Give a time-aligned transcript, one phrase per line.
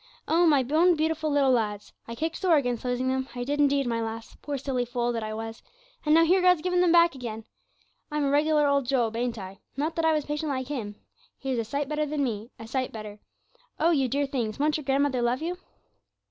[0.27, 0.47] Oh!
[0.47, 1.93] my own beautiful little lads.
[2.07, 5.21] I kicked sore against losing them, I did indeed, my lass, poor silly fool that
[5.21, 5.61] I was!
[6.03, 7.45] and now here's God given me them back again.
[8.09, 9.59] I'm a regular old Job now, ain't I?
[9.77, 10.95] Not that I was patient, like him;
[11.37, 13.19] he was a sight better than me a sight better.
[13.79, 15.59] Oh, you dear things, won't your grandmother love you!'